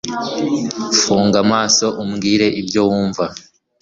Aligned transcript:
Funga 1.01 1.37
amaso 1.45 1.85
umbwire 2.03 2.45
ibyo 2.61 2.81
wumva 2.89 3.25